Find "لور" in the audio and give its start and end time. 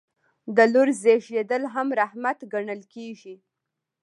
0.73-0.89